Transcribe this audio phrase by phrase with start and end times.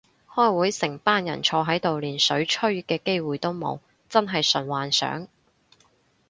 [0.33, 5.27] 開會成班人坐喺度連水吹嘅機會都冇，真係純幻想